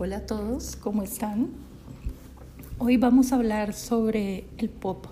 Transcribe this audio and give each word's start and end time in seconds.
Hola 0.00 0.18
a 0.18 0.26
todos, 0.26 0.76
¿cómo 0.76 1.02
están? 1.02 1.48
Hoy 2.78 2.96
vamos 2.98 3.32
a 3.32 3.34
hablar 3.34 3.74
sobre 3.74 4.44
el 4.56 4.70
pop. 4.70 5.06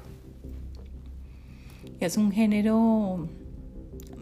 Es 1.98 2.16
un 2.16 2.30
género 2.30 3.29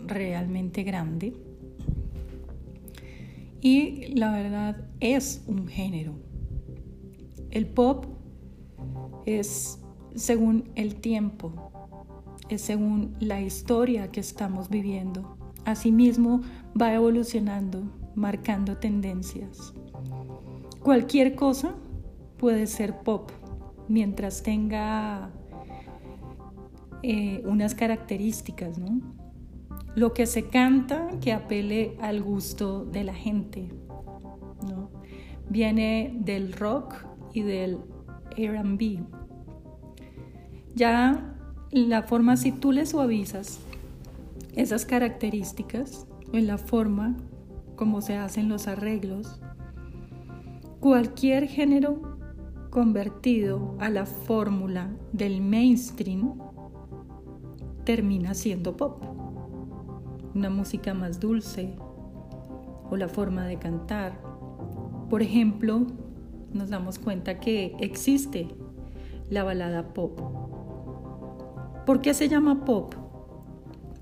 realmente 0.06 0.82
grande 0.82 1.34
y 3.60 4.06
la 4.14 4.32
verdad 4.32 4.88
es 5.00 5.44
un 5.46 5.68
género. 5.68 6.14
El 7.50 7.66
pop 7.66 8.06
es 9.26 9.78
según 10.14 10.70
el 10.76 10.94
tiempo, 10.94 11.52
es 12.48 12.62
según 12.62 13.14
la 13.20 13.42
historia 13.42 14.10
que 14.10 14.20
estamos 14.20 14.70
viviendo. 14.70 15.36
Asimismo 15.66 16.40
va 16.80 16.94
evolucionando, 16.94 17.82
marcando 18.14 18.78
tendencias. 18.78 19.74
Cualquier 20.84 21.34
cosa 21.34 21.74
puede 22.36 22.66
ser 22.66 22.98
pop 22.98 23.30
mientras 23.88 24.42
tenga 24.42 25.30
eh, 27.02 27.42
unas 27.46 27.74
características, 27.74 28.76
¿no? 28.76 29.00
Lo 29.94 30.12
que 30.12 30.26
se 30.26 30.48
canta 30.48 31.08
que 31.22 31.32
apele 31.32 31.96
al 32.02 32.22
gusto 32.22 32.84
de 32.84 33.02
la 33.02 33.14
gente, 33.14 33.70
¿no? 34.68 34.90
Viene 35.48 36.18
del 36.20 36.52
rock 36.52 37.06
y 37.32 37.40
del 37.40 37.78
RB. 38.36 39.06
Ya 40.74 41.34
la 41.70 42.02
forma, 42.02 42.36
si 42.36 42.52
tú 42.52 42.72
le 42.72 42.84
suavizas 42.84 43.58
esas 44.54 44.84
características 44.84 46.06
en 46.34 46.46
la 46.46 46.58
forma 46.58 47.16
como 47.74 48.02
se 48.02 48.18
hacen 48.18 48.50
los 48.50 48.68
arreglos, 48.68 49.40
Cualquier 50.84 51.48
género 51.48 52.18
convertido 52.68 53.74
a 53.78 53.88
la 53.88 54.04
fórmula 54.04 54.90
del 55.14 55.40
mainstream 55.40 56.38
termina 57.84 58.34
siendo 58.34 58.76
pop. 58.76 59.02
Una 60.34 60.50
música 60.50 60.92
más 60.92 61.20
dulce 61.20 61.74
o 62.90 62.98
la 62.98 63.08
forma 63.08 63.46
de 63.46 63.58
cantar. 63.58 64.20
Por 65.08 65.22
ejemplo, 65.22 65.86
nos 66.52 66.68
damos 66.68 66.98
cuenta 66.98 67.40
que 67.40 67.74
existe 67.80 68.48
la 69.30 69.42
balada 69.42 69.94
pop. 69.94 70.20
¿Por 71.86 72.02
qué 72.02 72.12
se 72.12 72.28
llama 72.28 72.66
pop? 72.66 72.92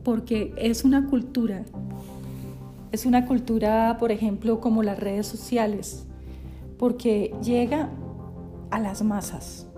Porque 0.02 0.52
es 0.56 0.82
una 0.82 1.06
cultura. 1.06 1.64
Es 2.90 3.06
una 3.06 3.24
cultura, 3.24 3.98
por 4.00 4.10
ejemplo, 4.10 4.60
como 4.60 4.82
las 4.82 4.98
redes 4.98 5.28
sociales 5.28 6.08
porque 6.82 7.32
llega 7.44 7.90
a 8.72 8.80
las 8.80 9.04
masas. 9.04 9.68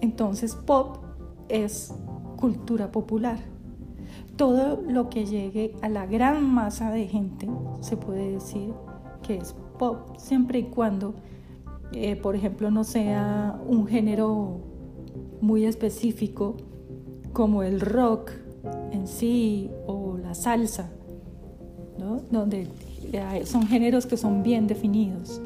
Entonces 0.00 0.54
pop 0.54 0.98
es 1.48 1.92
cultura 2.36 2.92
popular. 2.92 3.40
Todo 4.36 4.80
lo 4.80 5.10
que 5.10 5.26
llegue 5.26 5.74
a 5.82 5.88
la 5.88 6.06
gran 6.06 6.44
masa 6.44 6.92
de 6.92 7.08
gente 7.08 7.50
se 7.80 7.96
puede 7.96 8.30
decir 8.30 8.72
que 9.26 9.38
es 9.38 9.56
pop, 9.76 10.16
siempre 10.18 10.60
y 10.60 10.62
cuando, 10.66 11.16
eh, 11.90 12.14
por 12.14 12.36
ejemplo, 12.36 12.70
no 12.70 12.84
sea 12.84 13.60
un 13.66 13.88
género 13.88 14.60
muy 15.40 15.64
específico 15.64 16.58
como 17.32 17.64
el 17.64 17.80
rock 17.80 18.30
en 18.92 19.08
sí 19.08 19.68
o 19.88 20.16
la 20.16 20.36
salsa, 20.36 20.92
donde 22.30 22.68
son 23.46 23.66
géneros 23.66 24.06
que 24.06 24.16
son 24.16 24.44
bien 24.44 24.68
definidos. 24.68 25.42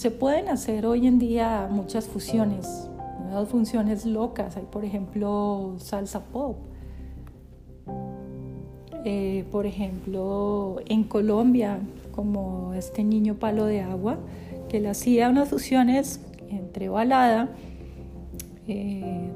Se 0.00 0.10
pueden 0.10 0.48
hacer 0.48 0.86
hoy 0.86 1.06
en 1.06 1.18
día 1.18 1.68
muchas 1.70 2.06
fusiones, 2.06 2.88
nuevas 3.22 3.50
funciones 3.50 4.06
locas. 4.06 4.56
Hay, 4.56 4.64
por 4.64 4.82
ejemplo, 4.82 5.74
salsa 5.76 6.20
pop. 6.20 6.56
Eh, 9.04 9.44
por 9.50 9.66
ejemplo, 9.66 10.80
en 10.86 11.04
Colombia, 11.04 11.80
como 12.12 12.72
este 12.72 13.04
niño 13.04 13.34
palo 13.34 13.66
de 13.66 13.82
agua, 13.82 14.16
que 14.70 14.80
le 14.80 14.88
hacía 14.88 15.28
unas 15.28 15.50
fusiones 15.50 16.22
entre 16.48 16.88
balada 16.88 17.50
eh, 18.68 19.30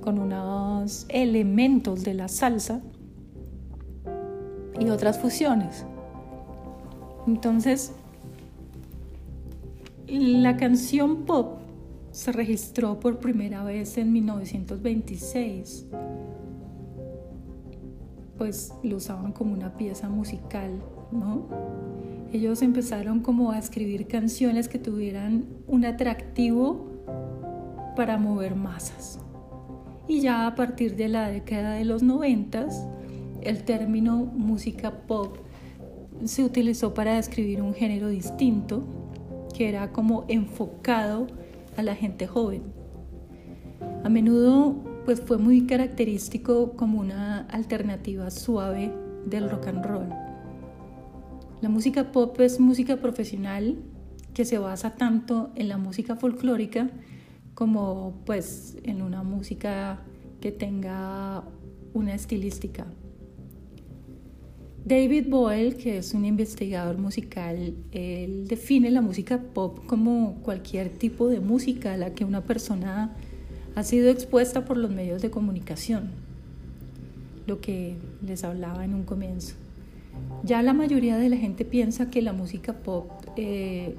con 0.00 0.20
unos 0.20 1.06
elementos 1.08 2.04
de 2.04 2.14
la 2.14 2.28
salsa 2.28 2.82
y 4.78 4.90
otras 4.90 5.18
fusiones. 5.18 5.84
Entonces, 7.26 7.94
la 10.08 10.56
canción 10.56 11.24
pop 11.24 11.58
se 12.10 12.30
registró 12.30 13.00
por 13.00 13.18
primera 13.18 13.64
vez 13.64 13.98
en 13.98 14.12
1926, 14.12 15.86
pues 18.38 18.72
lo 18.82 18.96
usaban 18.96 19.32
como 19.32 19.52
una 19.52 19.76
pieza 19.76 20.08
musical, 20.08 20.70
¿no? 21.10 21.48
Ellos 22.32 22.62
empezaron 22.62 23.20
como 23.20 23.52
a 23.52 23.58
escribir 23.58 24.06
canciones 24.06 24.68
que 24.68 24.78
tuvieran 24.78 25.46
un 25.66 25.84
atractivo 25.84 26.86
para 27.96 28.18
mover 28.18 28.56
masas. 28.56 29.18
Y 30.06 30.20
ya 30.20 30.46
a 30.46 30.54
partir 30.54 30.96
de 30.96 31.08
la 31.08 31.28
década 31.28 31.74
de 31.74 31.84
los 31.84 32.02
noventas, 32.02 32.86
el 33.40 33.64
término 33.64 34.16
música 34.18 35.06
pop 35.06 35.38
se 36.24 36.44
utilizó 36.44 36.94
para 36.94 37.14
describir 37.14 37.62
un 37.62 37.74
género 37.74 38.08
distinto 38.08 39.03
que 39.54 39.68
era 39.68 39.92
como 39.92 40.26
enfocado 40.28 41.28
a 41.76 41.82
la 41.82 41.94
gente 41.94 42.26
joven. 42.26 42.62
A 44.04 44.08
menudo 44.10 44.76
pues 45.04 45.20
fue 45.20 45.38
muy 45.38 45.66
característico 45.66 46.72
como 46.76 47.00
una 47.00 47.40
alternativa 47.46 48.30
suave 48.30 48.92
del 49.26 49.48
rock 49.48 49.68
and 49.68 49.84
roll. 49.84 50.08
La 51.60 51.68
música 51.68 52.12
pop 52.12 52.38
es 52.40 52.60
música 52.60 52.96
profesional 52.96 53.78
que 54.34 54.44
se 54.44 54.58
basa 54.58 54.96
tanto 54.96 55.50
en 55.54 55.68
la 55.68 55.78
música 55.78 56.16
folclórica 56.16 56.90
como 57.54 58.22
pues 58.26 58.76
en 58.82 59.00
una 59.00 59.22
música 59.22 60.00
que 60.40 60.52
tenga 60.52 61.44
una 61.94 62.14
estilística 62.14 62.86
David 64.84 65.30
Boyle, 65.30 65.76
que 65.76 65.96
es 65.96 66.12
un 66.12 66.26
investigador 66.26 66.98
musical, 66.98 67.74
él 67.92 68.46
define 68.46 68.90
la 68.90 69.00
música 69.00 69.40
pop 69.40 69.78
como 69.86 70.34
cualquier 70.42 70.90
tipo 70.90 71.28
de 71.28 71.40
música 71.40 71.94
a 71.94 71.96
la 71.96 72.12
que 72.12 72.26
una 72.26 72.42
persona 72.42 73.16
ha 73.74 73.82
sido 73.82 74.10
expuesta 74.10 74.66
por 74.66 74.76
los 74.76 74.90
medios 74.90 75.22
de 75.22 75.30
comunicación, 75.30 76.10
lo 77.46 77.62
que 77.62 77.96
les 78.26 78.44
hablaba 78.44 78.84
en 78.84 78.92
un 78.92 79.04
comienzo. 79.04 79.54
Ya 80.42 80.62
la 80.62 80.74
mayoría 80.74 81.16
de 81.16 81.30
la 81.30 81.38
gente 81.38 81.64
piensa 81.64 82.10
que 82.10 82.20
la 82.20 82.34
música 82.34 82.74
pop 82.74 83.10
eh, 83.36 83.96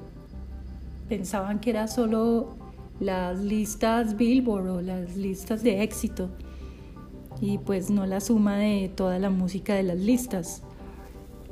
pensaban 1.08 1.58
que 1.58 1.70
era 1.70 1.88
solo 1.88 2.54
las 3.00 3.40
listas 3.40 4.16
Billboard 4.16 4.68
o 4.68 4.80
las 4.82 5.16
listas 5.16 5.64
de 5.64 5.82
éxito 5.82 6.30
y 7.40 7.58
pues 7.58 7.90
no 7.90 8.06
la 8.06 8.20
suma 8.20 8.56
de 8.56 8.88
toda 8.94 9.18
la 9.18 9.30
música 9.30 9.74
de 9.74 9.82
las 9.82 9.98
listas. 9.98 10.62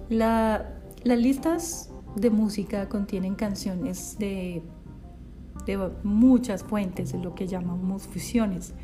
Las 0.08 0.62
listas 1.04 1.90
de 2.16 2.30
música 2.30 2.88
contienen 2.88 3.34
canciones 3.34 4.16
de, 4.18 4.62
de 5.66 5.90
muchas 6.02 6.62
fuentes, 6.62 7.12
de 7.12 7.18
lo 7.18 7.34
que 7.34 7.46
llamamos 7.46 8.06
fusiones, 8.06 8.74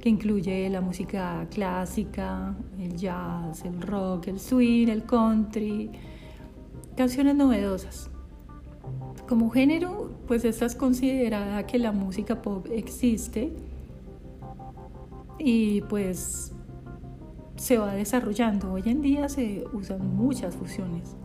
que 0.00 0.08
incluye 0.08 0.68
la 0.70 0.80
música 0.80 1.46
clásica, 1.50 2.54
el 2.78 2.96
jazz, 2.96 3.64
el 3.64 3.80
rock, 3.80 4.28
el 4.28 4.38
swing, 4.38 4.88
el 4.88 5.04
country, 5.04 5.90
canciones 6.96 7.34
novedosas. 7.34 8.10
Como 9.28 9.50
género, 9.50 10.12
pues 10.28 10.44
esta 10.44 10.66
es 10.66 10.76
considerada 10.76 11.66
que 11.66 11.78
la 11.78 11.90
música 11.90 12.42
pop 12.42 12.66
existe 12.70 13.52
y 15.38 15.80
pues 15.82 16.52
se 17.56 17.78
va 17.78 17.94
desarrollando. 17.94 18.72
Hoy 18.72 18.82
en 18.86 19.02
día 19.02 19.28
se 19.28 19.64
usan 19.72 20.16
muchas 20.16 20.54
fusiones. 20.54 21.16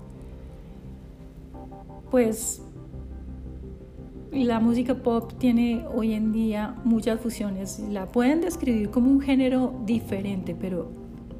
Pues 2.10 2.62
la 4.32 4.60
música 4.60 4.96
pop 4.96 5.34
tiene 5.38 5.86
hoy 5.94 6.14
en 6.14 6.32
día 6.32 6.76
muchas 6.84 7.20
fusiones. 7.20 7.80
La 7.90 8.08
pueden 8.08 8.42
describir 8.42 8.90
como 8.90 9.12
un 9.12 9.22
género 9.22 9.74
diferente, 9.86 10.56
pero 10.60 10.92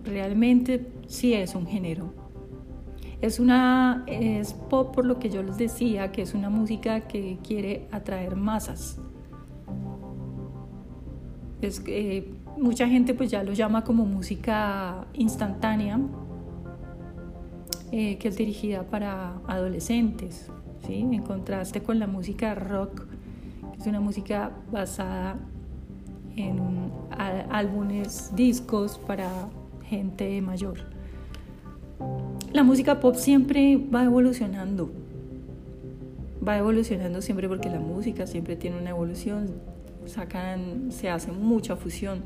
realmente 0.04 0.92
sí 1.08 1.34
es 1.34 1.56
un 1.56 1.68
género. 1.68 2.14
Es 3.22 3.40
una 3.40 4.04
es 4.08 4.54
pop 4.54 4.94
por 4.94 5.06
lo 5.06 5.20
que 5.20 5.30
yo 5.30 5.44
les 5.44 5.58
decía, 5.58 6.12
que 6.12 6.24
es 6.24 6.34
una 6.34 6.50
música 6.50 7.02
que 7.08 7.38
quiere 7.44 7.88
atraer 7.92 8.36
masas. 8.36 8.98
Es, 11.62 11.84
eh, 11.86 12.34
mucha 12.62 12.88
gente 12.88 13.14
pues 13.14 13.30
ya 13.32 13.44
lo 13.44 13.54
llama 13.54 13.84
como 13.84 14.06
música 14.06 15.06
instantánea, 15.14 16.00
eh, 17.92 18.18
que 18.18 18.28
es 18.30 18.38
dirigida 18.38 18.84
para 18.84 19.42
adolescentes. 19.48 20.50
¿sí? 20.86 20.96
en 20.96 21.22
contraste 21.24 21.82
con 21.82 22.00
la 22.00 22.08
música 22.08 22.56
rock, 22.56 23.06
que 23.74 23.80
es 23.80 23.88
una 23.88 24.00
música 24.00 24.52
basada 24.72 25.38
en 26.36 26.60
álbumes, 27.50 28.32
discos 28.36 28.98
para 28.98 29.30
gente 29.84 30.42
mayor. 30.42 30.80
La 32.52 32.64
música 32.64 33.00
pop 33.00 33.16
siempre 33.16 33.78
va 33.78 34.04
evolucionando, 34.04 34.92
va 36.46 36.58
evolucionando 36.58 37.22
siempre 37.22 37.48
porque 37.48 37.70
la 37.70 37.80
música 37.80 38.26
siempre 38.28 38.56
tiene 38.56 38.78
una 38.80 38.90
evolución, 38.90 39.52
sacan, 40.06 40.92
se 40.92 41.10
hace 41.10 41.32
mucha 41.32 41.76
fusión. 41.76 42.24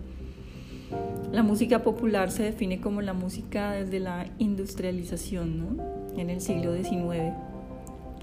La 1.32 1.44
música 1.44 1.84
popular 1.84 2.32
se 2.32 2.44
define 2.44 2.80
como 2.80 3.02
la 3.02 3.14
música 3.14 3.72
desde 3.72 4.00
la 4.00 4.28
industrialización, 4.40 5.58
¿no? 5.58 5.84
en 6.18 6.30
el 6.30 6.42
siglo 6.42 6.74
XIX, 6.76 7.34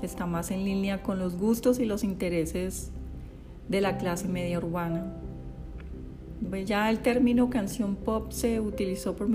que 0.01 0.07
está 0.07 0.27
más 0.27 0.51
en 0.51 0.65
línea 0.65 1.03
con 1.03 1.19
los 1.19 1.37
gustos 1.37 1.79
y 1.79 1.85
los 1.85 2.05
intereses 2.05 2.91
de 3.69 3.81
la 3.81 3.99
clase 3.99 4.29
media 4.29 4.59
urbana. 4.59 5.13
Pues 6.49 6.67
ya 6.67 6.91
el 6.91 6.99
término 6.99 7.51
canción 7.51 7.95
pop 7.95 8.33
se 8.33 8.61
utilizó 8.61 9.15
por, 9.15 9.29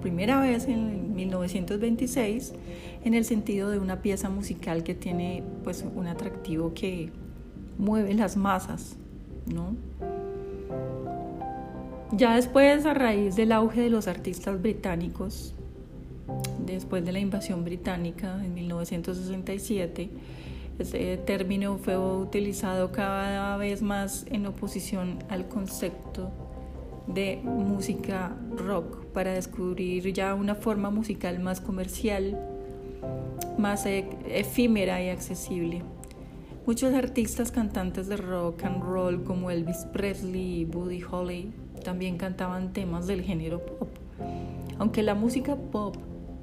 primera 0.00 0.40
vez 0.40 0.68
en 0.68 1.14
1926 1.14 2.52
en 3.04 3.14
el 3.14 3.24
sentido 3.24 3.70
de 3.70 3.78
una 3.78 4.02
pieza 4.02 4.28
musical 4.30 4.84
que 4.84 4.94
tiene 4.94 5.42
pues 5.64 5.84
un 5.94 6.06
atractivo 6.06 6.72
que 6.72 7.10
mueve 7.76 8.14
las 8.14 8.36
masas, 8.36 8.96
¿no? 9.52 9.74
Ya 12.16 12.36
después, 12.36 12.86
a 12.86 12.94
raíz 12.94 13.34
del 13.34 13.50
auge 13.50 13.80
de 13.80 13.90
los 13.90 14.06
artistas 14.06 14.62
británicos, 14.62 15.52
después 16.64 17.04
de 17.04 17.10
la 17.10 17.18
invasión 17.18 17.64
británica 17.64 18.40
en 18.44 18.54
1967, 18.54 20.10
ese 20.78 21.16
término 21.16 21.76
fue 21.78 21.98
utilizado 21.98 22.92
cada 22.92 23.56
vez 23.56 23.82
más 23.82 24.26
en 24.30 24.46
oposición 24.46 25.18
al 25.28 25.48
concepto 25.48 26.30
de 27.08 27.40
música 27.42 28.36
rock 28.56 29.06
para 29.06 29.32
descubrir 29.32 30.12
ya 30.12 30.36
una 30.36 30.54
forma 30.54 30.90
musical 30.90 31.40
más 31.40 31.60
comercial, 31.60 32.38
más 33.58 33.86
e-, 33.86 34.06
efímera 34.28 35.02
y 35.02 35.08
accesible. 35.08 35.82
Muchos 36.64 36.94
artistas 36.94 37.50
cantantes 37.50 38.06
de 38.06 38.16
rock 38.16 38.62
and 38.62 38.84
roll 38.84 39.24
como 39.24 39.50
Elvis 39.50 39.84
Presley 39.92 40.60
y 40.60 40.64
Buddy 40.64 41.02
Holly 41.02 41.52
también 41.84 42.18
cantaban 42.18 42.72
temas 42.72 43.06
del 43.06 43.22
género 43.22 43.64
pop. 43.64 43.88
Aunque 44.78 45.04
la 45.04 45.14
música 45.14 45.54
pop 45.54 45.96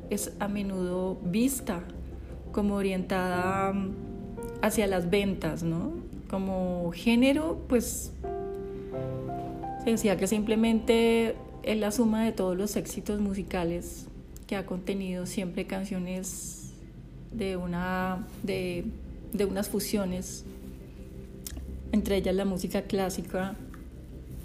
es 0.09 0.31
a 0.39 0.47
menudo 0.47 1.19
vista 1.23 1.83
como 2.53 2.75
orientada 2.75 3.73
hacia 4.61 4.87
las 4.87 5.09
ventas, 5.09 5.63
¿no? 5.63 5.91
Como 6.29 6.91
género, 6.93 7.59
pues 7.67 8.13
se 9.83 9.89
decía 9.89 10.15
que 10.15 10.27
simplemente 10.27 11.35
es 11.63 11.77
la 11.77 11.91
suma 11.91 12.23
de 12.23 12.31
todos 12.31 12.55
los 12.55 12.77
éxitos 12.77 13.19
musicales 13.19 14.07
que 14.47 14.55
ha 14.55 14.65
contenido 14.65 15.25
siempre 15.25 15.65
canciones 15.65 16.71
de 17.33 17.57
una 17.57 18.25
de, 18.43 18.85
de 19.33 19.45
unas 19.45 19.69
fusiones 19.69 20.45
entre 21.91 22.17
ellas 22.17 22.35
la 22.35 22.45
música 22.45 22.83
clásica 22.83 23.55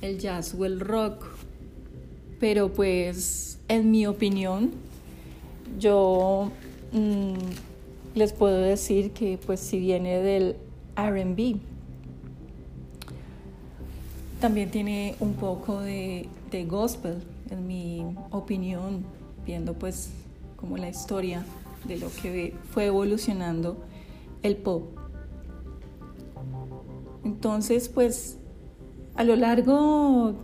el 0.02 0.19
jazz 0.19 0.54
o 0.54 0.64
el 0.64 0.81
rock 0.81 1.25
pero 2.38 2.72
pues 2.72 3.58
en 3.69 3.90
mi 3.90 4.06
opinión 4.06 4.72
yo 5.78 6.50
mm, 6.93 7.34
les 8.14 8.32
puedo 8.32 8.58
decir 8.58 9.12
que 9.12 9.38
pues 9.44 9.60
si 9.60 9.78
viene 9.78 10.22
del 10.22 10.56
R&B 10.96 11.56
también 14.40 14.70
tiene 14.70 15.16
un 15.20 15.34
poco 15.34 15.81
de, 15.81 16.28
gospel, 16.69 17.22
en 17.50 17.66
mi 17.66 18.06
opinión, 18.31 19.04
viendo 19.44 19.75
pues 19.75 20.10
como 20.56 20.76
la 20.76 20.88
historia 20.88 21.44
de 21.87 21.98
lo 21.98 22.10
que 22.22 22.54
fue 22.70 22.87
evolucionando 22.87 23.76
el 24.43 24.56
pop. 24.56 24.84
Entonces, 27.25 27.88
pues 27.88 28.38
a 29.17 29.25
lo 29.25 29.37
largo 29.37 30.35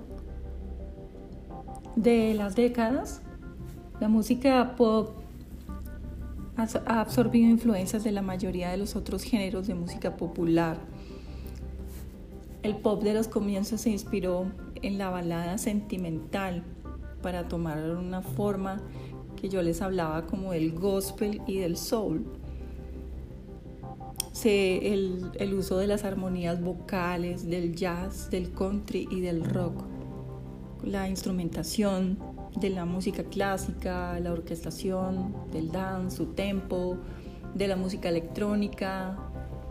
de 1.96 2.34
las 2.34 2.56
décadas, 2.56 3.22
la 4.00 4.08
música 4.08 4.74
pop 4.76 5.10
ha 6.56 7.00
absorbido 7.00 7.48
influencias 7.48 8.04
de 8.04 8.12
la 8.12 8.22
mayoría 8.22 8.70
de 8.70 8.76
los 8.76 8.94
otros 8.94 9.22
géneros 9.22 9.66
de 9.66 9.74
música 9.74 10.16
popular 10.16 10.78
el 12.62 12.76
pop 12.76 13.02
de 13.02 13.14
los 13.14 13.26
comienzos 13.26 13.80
se 13.80 13.90
inspiró 13.90 14.46
en 14.82 14.98
la 14.98 15.10
balada 15.10 15.58
sentimental 15.58 16.62
para 17.20 17.48
tomar 17.48 17.78
una 17.96 18.22
forma 18.22 18.80
que 19.40 19.48
yo 19.48 19.62
les 19.62 19.82
hablaba 19.82 20.26
como 20.26 20.52
del 20.52 20.72
gospel 20.72 21.42
y 21.46 21.58
del 21.58 21.76
soul. 21.76 22.24
El, 24.46 25.30
el 25.38 25.54
uso 25.54 25.78
de 25.78 25.86
las 25.86 26.04
armonías 26.04 26.60
vocales, 26.60 27.48
del 27.48 27.74
jazz, 27.74 28.30
del 28.30 28.52
country 28.52 29.08
y 29.10 29.20
del 29.20 29.44
rock, 29.44 29.84
la 30.84 31.08
instrumentación 31.08 32.18
de 32.60 32.70
la 32.70 32.84
música 32.84 33.24
clásica, 33.24 34.18
la 34.20 34.32
orquestación, 34.32 35.34
del 35.52 35.70
dance, 35.70 36.16
su 36.16 36.26
tempo, 36.26 36.98
de 37.54 37.68
la 37.68 37.76
música 37.76 38.08
electrónica, 38.08 39.18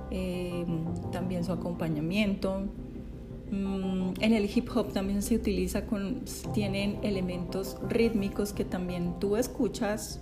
eh, 0.09 0.65
también 1.11 1.43
su 1.43 1.51
acompañamiento. 1.51 2.63
Mm, 3.51 4.13
en 4.19 4.33
el 4.33 4.49
hip 4.53 4.69
hop 4.75 4.93
también 4.93 5.21
se 5.21 5.35
utiliza 5.35 5.85
con, 5.85 6.23
tienen 6.53 6.99
elementos 7.03 7.77
rítmicos 7.89 8.53
que 8.53 8.65
también 8.65 9.19
tú 9.19 9.35
escuchas. 9.35 10.21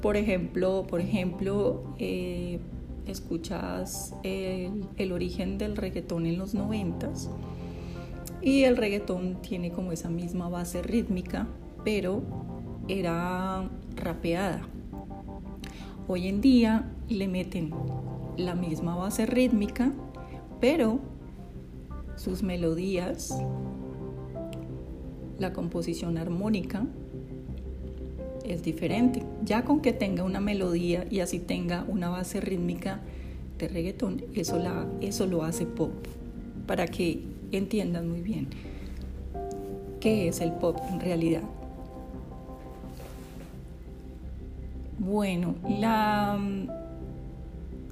Por 0.00 0.16
ejemplo, 0.16 0.86
por 0.88 1.00
ejemplo, 1.00 1.82
eh, 1.98 2.60
escuchas 3.06 4.14
el, 4.22 4.84
el, 4.96 5.12
origen 5.12 5.58
del 5.58 5.76
reggaetón 5.76 6.26
en 6.26 6.38
los 6.38 6.54
noventas 6.54 7.30
y 8.42 8.64
el 8.64 8.76
reggaetón 8.76 9.40
tiene 9.42 9.70
como 9.70 9.92
esa 9.92 10.10
misma 10.10 10.48
base 10.48 10.82
rítmica, 10.82 11.48
pero 11.84 12.22
era 12.88 13.68
rapeada. 13.94 14.62
Hoy 16.08 16.28
en 16.28 16.40
día 16.40 16.92
le 17.08 17.26
meten 17.26 17.70
la 18.36 18.54
misma 18.54 18.94
base 18.94 19.26
rítmica, 19.26 19.92
pero 20.60 21.00
sus 22.16 22.42
melodías, 22.42 23.36
la 25.38 25.52
composición 25.52 26.16
armónica 26.16 26.86
es 28.48 28.62
diferente. 28.62 29.22
Ya 29.44 29.64
con 29.64 29.80
que 29.80 29.92
tenga 29.92 30.24
una 30.24 30.40
melodía 30.40 31.06
y 31.10 31.20
así 31.20 31.38
tenga 31.38 31.84
una 31.88 32.08
base 32.08 32.40
rítmica 32.40 33.00
de 33.58 33.68
reggaetón, 33.68 34.22
eso, 34.34 34.58
la, 34.58 34.86
eso 35.00 35.26
lo 35.26 35.42
hace 35.42 35.64
pop, 35.64 35.92
para 36.66 36.86
que 36.86 37.22
entiendan 37.52 38.08
muy 38.08 38.20
bien 38.20 38.48
qué 40.00 40.28
es 40.28 40.40
el 40.40 40.52
pop 40.52 40.78
en 40.90 41.00
realidad. 41.00 41.42
Bueno, 44.98 45.54
la 45.68 46.38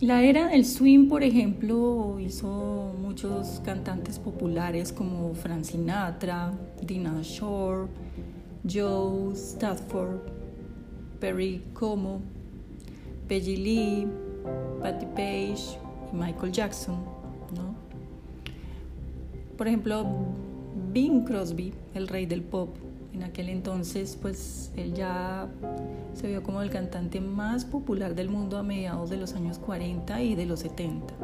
la 0.01 0.23
era 0.23 0.49
del 0.49 0.67
swing, 0.67 1.09
por 1.09 1.23
ejemplo, 1.23 2.19
hizo 2.21 2.93
muchos 3.01 3.63
cantantes 3.65 4.19
populares 4.19 4.93
como 4.93 5.33
Frank 5.35 5.63
Sinatra, 5.63 6.53
Dina 6.83 7.23
Shore, 7.23 7.87
Joe 8.71 9.33
Stafford, 9.35 10.19
Perry 11.25 11.63
Como, 11.73 12.21
Peggy 13.29 13.57
Lee, 13.57 14.07
Patti 14.83 15.07
Page 15.07 15.79
y 16.13 16.15
Michael 16.15 16.53
Jackson. 16.53 16.97
Por 19.57 19.67
ejemplo, 19.67 20.05
Bing 20.93 21.25
Crosby, 21.25 21.73
el 21.95 22.09
rey 22.09 22.27
del 22.27 22.43
pop, 22.43 22.77
en 23.15 23.23
aquel 23.23 23.49
entonces, 23.49 24.19
pues 24.21 24.71
él 24.77 24.93
ya 24.93 25.49
se 26.13 26.29
vio 26.29 26.43
como 26.43 26.61
el 26.61 26.69
cantante 26.69 27.23
más 27.23 27.65
popular 27.65 28.15
del 28.15 28.29
mundo 28.29 28.59
a 28.59 28.63
mediados 28.63 29.09
de 29.09 29.17
los 29.17 29.33
años 29.33 29.59
40 29.59 30.23
y 30.23 30.35
de 30.35 30.45
los 30.45 30.61
70. 30.61 31.15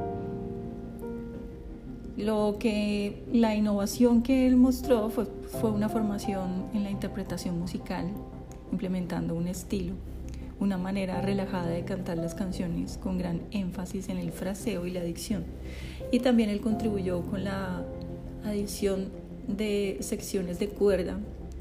Lo 2.17 2.57
que 2.59 3.23
la 3.35 3.55
innovación 3.55 4.23
que 4.23 4.47
él 4.47 4.57
mostró 4.57 5.11
fue 5.11 5.71
una 5.71 5.91
formación 5.91 6.71
en 6.73 6.85
la 6.85 6.91
interpretación 6.91 7.59
musical, 7.59 8.07
implementando 8.73 9.35
un 9.35 9.49
estilo, 9.49 9.95
una 10.59 10.79
manera 10.79 11.21
relajada 11.21 11.69
de 11.69 11.85
cantar 11.85 12.19
las 12.19 12.35
canciones 12.35 12.99
con 12.99 13.19
gran 13.19 13.41
énfasis 13.51 14.09
en 14.09 14.19
el 14.19 14.33
fraseo 14.33 14.87
y 14.87 14.91
la 14.91 15.03
dicción. 15.03 15.45
Y 16.13 16.21
también 16.21 16.51
él 16.51 16.61
contribuyó 16.61 17.23
con 17.23 17.45
la 17.45 17.85
adición 18.45 19.09
de 19.49 19.99
secciones 20.01 20.59
de 20.59 20.69
cuerda 20.69 21.19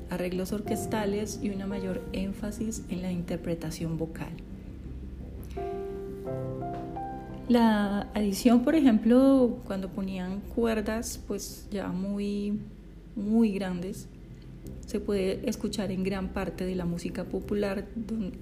arreglos 0.09 0.51
orquestales 0.51 1.39
y 1.41 1.49
una 1.49 1.67
mayor 1.67 2.01
énfasis 2.13 2.83
en 2.89 3.01
la 3.01 3.11
interpretación 3.11 3.97
vocal. 3.97 4.31
La 7.47 8.01
adición, 8.13 8.63
por 8.63 8.75
ejemplo, 8.75 9.57
cuando 9.65 9.89
ponían 9.89 10.41
cuerdas, 10.55 11.19
pues 11.27 11.67
ya 11.71 11.87
muy, 11.87 12.59
muy 13.15 13.51
grandes, 13.51 14.07
se 14.85 14.99
puede 14.99 15.47
escuchar 15.47 15.91
en 15.91 16.03
gran 16.03 16.29
parte 16.29 16.65
de 16.65 16.75
la 16.75 16.85
música 16.85 17.25
popular 17.25 17.87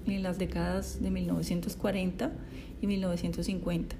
en 0.06 0.22
las 0.22 0.38
décadas 0.38 1.02
de 1.02 1.10
1940 1.10 2.32
y 2.80 2.86
1950. 2.86 3.96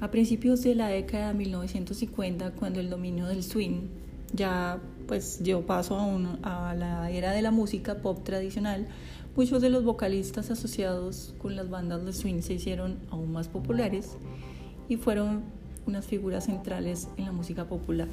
A 0.00 0.10
principios 0.10 0.62
de 0.62 0.74
la 0.74 0.88
década 0.88 1.28
de 1.28 1.34
1950, 1.34 2.50
cuando 2.52 2.80
el 2.80 2.90
dominio 2.90 3.26
del 3.26 3.42
swing 3.42 3.88
ya 4.32 4.80
pues 5.06 5.42
dio 5.42 5.64
paso 5.64 5.98
a, 6.42 6.70
a 6.70 6.74
la 6.74 7.10
era 7.10 7.32
de 7.32 7.42
la 7.42 7.52
música 7.52 8.02
pop 8.02 8.24
tradicional, 8.24 8.88
muchos 9.36 9.62
de 9.62 9.70
los 9.70 9.84
vocalistas 9.84 10.50
asociados 10.50 11.34
con 11.38 11.54
las 11.54 11.70
bandas 11.70 12.04
de 12.04 12.12
swing 12.12 12.40
se 12.40 12.54
hicieron 12.54 12.98
aún 13.10 13.32
más 13.32 13.48
populares 13.48 14.16
y 14.88 14.96
fueron 14.96 15.44
unas 15.86 16.06
figuras 16.06 16.46
centrales 16.46 17.08
en 17.16 17.26
la 17.26 17.32
música 17.32 17.66
popular. 17.66 18.08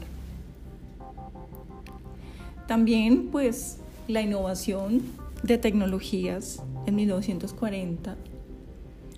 También 2.67 3.29
pues 3.31 3.79
la 4.07 4.21
innovación 4.21 5.01
de 5.43 5.57
tecnologías 5.57 6.61
en 6.85 6.95
1940 6.95 8.15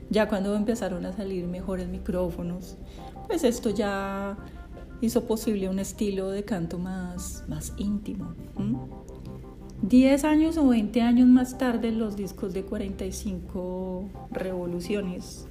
ya 0.10 0.28
cuando 0.28 0.56
empezaron 0.56 1.06
a 1.06 1.14
salir 1.14 1.46
mejores 1.48 1.88
micrófonos, 1.88 2.78
pues 3.28 3.44
esto 3.44 3.70
ya 3.72 4.38
hizo 5.02 5.26
posible 5.26 5.70
un 5.70 5.80
estilo 5.80 6.30
de 6.30 6.44
canto 6.44 6.78
más, 6.78 7.44
más 7.48 7.74
íntimo. 7.78 8.34
Diez 9.82 10.24
años 10.24 10.58
o 10.58 10.68
20 10.68 11.02
años 11.02 11.28
más 11.28 11.58
tarde, 11.58 11.92
los 11.92 12.16
discos 12.16 12.54
de 12.54 12.64
45 12.64 14.10
revoluciones, 14.32 15.48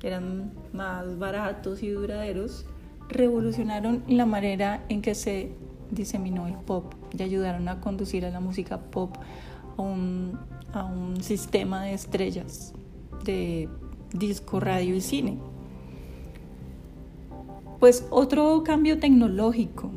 que 0.00 0.08
eran 0.08 0.52
más 0.72 1.18
baratos 1.18 1.82
y 1.82 1.90
duraderos, 1.90 2.66
revolucionaron 3.08 4.02
la 4.08 4.26
manera 4.26 4.84
en 4.88 5.02
que 5.02 5.14
se 5.14 5.52
diseminó 5.90 6.46
el 6.46 6.54
pop 6.54 6.94
y 7.16 7.22
ayudaron 7.22 7.68
a 7.68 7.80
conducir 7.80 8.24
a 8.24 8.30
la 8.30 8.40
música 8.40 8.78
pop 8.78 9.16
a 9.76 9.82
un, 9.82 10.38
sistema 11.20 11.82
de 11.82 11.94
estrellas 11.94 12.72
de 13.24 13.68
disco, 14.12 14.60
radio 14.60 14.94
y 14.94 15.00
cine. 15.00 15.38
Pues 17.80 18.06
otro 18.10 18.62
cambio 18.64 18.98
tecnológico 18.98 19.90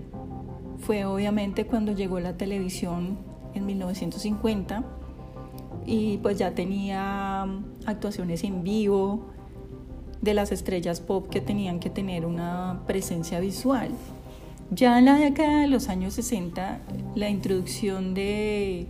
fue 0.79 1.05
obviamente 1.05 1.65
cuando 1.65 1.91
llegó 1.91 2.19
la 2.19 2.37
televisión 2.37 3.17
en 3.53 3.65
1950 3.65 4.83
y 5.85 6.17
pues 6.17 6.37
ya 6.37 6.53
tenía 6.53 7.45
actuaciones 7.85 8.43
en 8.43 8.63
vivo 8.63 9.25
de 10.21 10.33
las 10.33 10.51
estrellas 10.51 11.01
pop 11.01 11.27
que 11.29 11.41
tenían 11.41 11.79
que 11.79 11.89
tener 11.89 12.25
una 12.25 12.83
presencia 12.87 13.39
visual. 13.39 13.91
Ya 14.73 14.97
en 14.97 15.03
la 15.03 15.15
década 15.15 15.59
de 15.59 15.67
los 15.67 15.89
años 15.89 16.13
60, 16.13 16.79
la 17.15 17.29
introducción 17.29 18.13
de, 18.13 18.87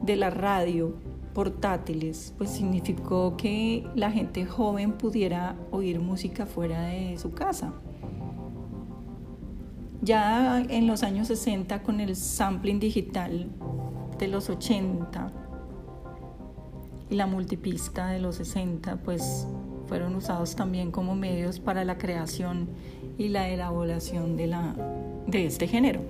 de 0.00 0.14
la 0.14 0.30
radio 0.30 0.94
portátiles, 1.34 2.32
pues 2.38 2.50
significó 2.50 3.36
que 3.36 3.84
la 3.96 4.12
gente 4.12 4.46
joven 4.46 4.92
pudiera 4.92 5.56
oír 5.72 5.98
música 5.98 6.46
fuera 6.46 6.82
de 6.82 7.18
su 7.18 7.32
casa. 7.32 7.72
Ya 10.02 10.60
en 10.60 10.86
los 10.86 11.02
años 11.02 11.26
60 11.26 11.82
con 11.82 11.98
el 11.98 12.14
sampling 12.14 12.78
digital 12.78 13.48
de 14.20 14.28
los 14.28 14.50
80 14.50 15.32
y 17.10 17.16
la 17.16 17.26
multipista 17.26 18.06
de 18.06 18.20
los 18.20 18.36
60, 18.36 18.98
pues 18.98 19.48
fueron 19.90 20.14
usados 20.14 20.54
también 20.54 20.92
como 20.92 21.16
medios 21.16 21.58
para 21.58 21.84
la 21.84 21.98
creación 21.98 22.68
y 23.18 23.26
la 23.26 23.48
elaboración 23.48 24.36
de, 24.36 24.46
la, 24.46 24.76
de 25.26 25.46
este 25.46 25.66
género. 25.66 26.00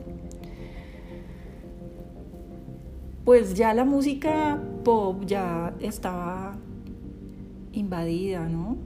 Pues 3.25 3.55
ya 3.55 3.73
la 3.73 3.87
música 3.87 4.61
pop 4.85 5.23
ya 5.25 5.73
estaba 5.81 6.59
invadida, 7.73 8.51
¿no? 8.51 8.77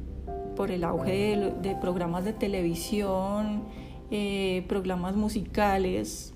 Por 0.54 0.70
el 0.70 0.84
auge 0.84 1.52
de, 1.60 1.74
programas 1.74 2.24
de 2.24 2.32
televisión, 2.32 3.64
eh, 4.12 4.64
programas 4.68 5.16
musicales 5.16 6.34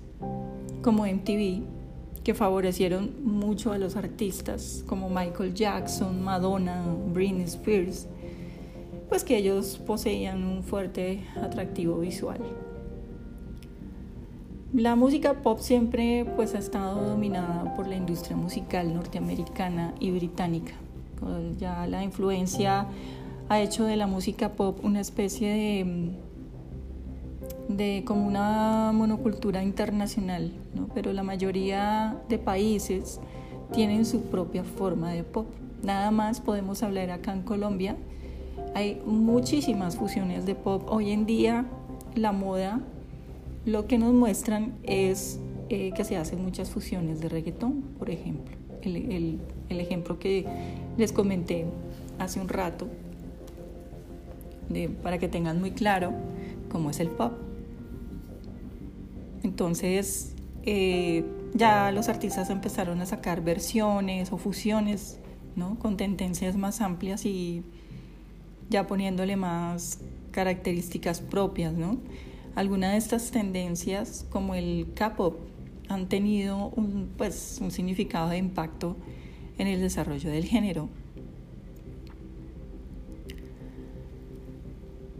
como 0.81 1.05
MTV, 1.05 1.63
que 2.25 2.33
favorecieron 2.33 3.23
mucho 3.23 3.71
a 3.71 3.77
los 3.77 3.95
artistas 3.95 4.83
como 4.85 5.09
Michael 5.09 5.53
Jackson, 5.53 6.21
Madonna, 6.21 6.83
Britney 7.13 7.45
Spears, 7.45 8.09
pues 9.09 9.23
que 9.23 9.37
ellos 9.37 9.81
poseían 9.85 10.45
un 10.45 10.63
fuerte 10.63 11.25
atractivo 11.41 11.97
visual. 11.99 12.39
La 14.71 14.95
música 14.95 15.41
pop 15.41 15.59
siempre 15.59 16.25
pues 16.35 16.53
ha 16.53 16.59
estado 16.59 17.03
dominada 17.09 17.73
por 17.75 17.87
la 17.87 17.95
industria 17.95 18.37
musical 18.37 18.93
norteamericana 18.93 19.95
y 19.99 20.11
británica. 20.11 20.73
Ya 21.57 21.87
la 21.87 22.03
influencia 22.03 22.85
ha 23.49 23.59
hecho 23.59 23.85
de 23.85 23.97
la 23.97 24.05
música 24.05 24.53
pop 24.53 24.79
una 24.83 25.01
especie 25.01 25.49
de, 25.49 26.11
de 27.67 28.03
como 28.05 28.27
una 28.27 28.91
monocultura 28.93 29.63
internacional, 29.63 30.51
pero 30.93 31.13
la 31.13 31.23
mayoría 31.23 32.21
de 32.29 32.37
países 32.37 33.19
tienen 33.73 34.05
su 34.05 34.21
propia 34.21 34.63
forma 34.63 35.11
de 35.11 35.23
pop. 35.23 35.47
Nada 35.81 36.11
más 36.11 36.41
podemos 36.41 36.83
hablar 36.83 37.09
acá 37.09 37.33
en 37.33 37.41
Colombia. 37.41 37.97
Hay 38.75 39.01
muchísimas 39.05 39.97
fusiones 39.97 40.45
de 40.45 40.55
pop. 40.55 40.83
Hoy 40.87 41.11
en 41.11 41.25
día 41.25 41.65
la 42.15 42.31
moda 42.31 42.81
lo 43.65 43.87
que 43.87 43.97
nos 43.97 44.13
muestran 44.13 44.77
es 44.83 45.39
eh, 45.69 45.91
que 45.95 46.03
se 46.03 46.17
hacen 46.17 46.43
muchas 46.43 46.69
fusiones 46.69 47.19
de 47.19 47.29
reggaetón, 47.29 47.81
por 47.97 48.09
ejemplo. 48.09 48.57
El, 48.81 49.39
ejemplo 49.69 50.19
que 50.19 50.45
les 50.97 51.11
comenté 51.11 51.65
hace 52.17 52.39
un 52.39 52.47
rato, 52.47 52.87
para 55.03 55.17
que 55.17 55.27
tengan 55.27 55.59
muy 55.59 55.71
claro 55.71 56.13
cómo 56.69 56.89
es 56.89 56.99
el 56.99 57.09
pop. 57.09 57.33
Entonces, 59.43 60.33
eh, 60.63 61.25
ya 61.53 61.91
los 61.91 62.09
artistas 62.09 62.49
empezaron 62.49 63.01
a 63.01 63.05
sacar 63.05 63.41
versiones 63.43 64.31
o 64.31 64.37
fusiones, 64.37 65.19
¿no? 65.55 65.77
Con 65.79 65.97
tendencias 65.97 66.55
más 66.55 66.81
amplias 66.81 67.25
y 67.25 67.63
ya 68.69 68.87
poniéndole 68.87 69.35
más 69.35 69.99
características 70.31 71.21
propias, 71.21 71.73
¿no? 71.73 71.97
Algunas 72.55 72.91
de 72.91 72.97
estas 72.97 73.31
tendencias, 73.31 74.25
como 74.29 74.55
el 74.55 74.87
K-pop, 74.95 75.37
han 75.87 76.07
tenido 76.07 76.69
un, 76.69 77.09
pues, 77.17 77.59
un 77.61 77.71
significado 77.71 78.29
de 78.29 78.37
impacto 78.37 78.95
en 79.57 79.67
el 79.67 79.81
desarrollo 79.81 80.29
del 80.29 80.45
género. 80.45 80.89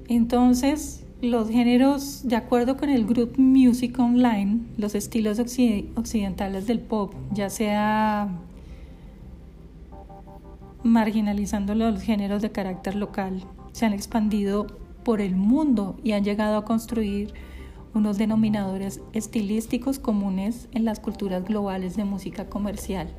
Entonces, 0.08 1.06
los 1.22 1.50
géneros, 1.50 2.28
de 2.28 2.36
acuerdo 2.36 2.78
con 2.78 2.90
el 2.90 3.06
Group 3.06 3.38
Music 3.38 4.00
Online, 4.00 4.62
los 4.78 4.96
estilos 4.96 5.40
occidentales 5.40 6.66
del 6.66 6.80
pop, 6.80 7.14
ya 7.32 7.50
sea 7.50 8.30
marginalizando 10.84 11.76
los 11.76 12.02
géneros 12.02 12.42
de 12.42 12.52
carácter 12.52 12.96
local, 12.96 13.44
se 13.72 13.86
han 13.86 13.94
expandido 13.94 14.68
por 15.04 15.22
el 15.22 15.36
mundo 15.36 15.98
y 16.04 16.12
han 16.12 16.24
llegado 16.24 16.58
a 16.58 16.66
construir 16.66 17.34
unos 17.94 18.18
denominadores 18.18 19.02
estilísticos 19.14 20.00
comunes 20.00 20.70
en 20.72 20.86
las 20.86 21.00
culturas 21.00 21.44
globales 21.46 21.96
de 21.96 22.06
música 22.06 22.46
comercial. 22.50 23.10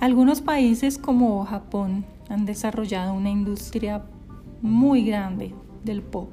Algunos 0.00 0.40
países 0.40 0.98
como 0.98 1.44
Japón 1.44 2.04
han 2.28 2.44
desarrollado 2.44 3.14
una 3.14 3.30
industria 3.30 4.04
muy 4.62 5.04
grande 5.04 5.54
del 5.84 6.02
pop. 6.02 6.30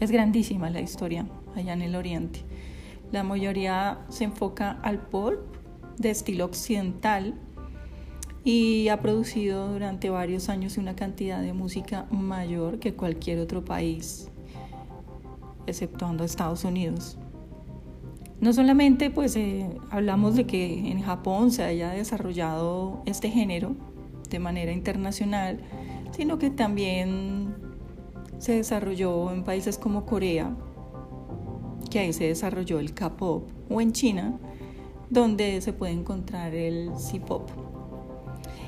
Es 0.00 0.10
grandísima 0.10 0.70
la 0.70 0.80
historia 0.80 1.26
allá 1.54 1.74
en 1.74 1.82
el 1.82 1.94
oriente. 1.94 2.40
La 3.12 3.22
mayoría 3.22 3.98
se 4.08 4.24
enfoca 4.24 4.72
al 4.82 4.98
pop 4.98 5.34
de 5.98 6.10
estilo 6.10 6.46
occidental 6.46 7.34
y 8.44 8.88
ha 8.88 9.00
producido 9.00 9.72
durante 9.72 10.10
varios 10.10 10.50
años 10.50 10.76
una 10.76 10.94
cantidad 10.94 11.40
de 11.40 11.54
música 11.54 12.06
mayor 12.10 12.78
que 12.78 12.94
cualquier 12.94 13.38
otro 13.38 13.64
país, 13.64 14.30
exceptuando 15.66 16.24
Estados 16.24 16.64
Unidos. 16.64 17.16
No 18.40 18.52
solamente 18.52 19.08
pues 19.10 19.34
eh, 19.36 19.70
hablamos 19.90 20.36
de 20.36 20.46
que 20.46 20.90
en 20.90 21.00
Japón 21.00 21.50
se 21.50 21.64
haya 21.64 21.90
desarrollado 21.90 23.02
este 23.06 23.30
género 23.30 23.74
de 24.28 24.38
manera 24.38 24.72
internacional, 24.72 25.60
sino 26.10 26.38
que 26.38 26.50
también 26.50 27.54
se 28.38 28.56
desarrolló 28.56 29.32
en 29.32 29.44
países 29.44 29.78
como 29.78 30.04
Corea, 30.04 30.54
que 31.90 32.00
ahí 32.00 32.12
se 32.12 32.24
desarrolló 32.24 32.78
el 32.78 32.92
K-pop, 32.92 33.48
o 33.70 33.80
en 33.80 33.92
China, 33.92 34.38
donde 35.08 35.62
se 35.62 35.72
puede 35.72 35.92
encontrar 35.92 36.54
el 36.54 36.90
C-pop. 36.98 37.63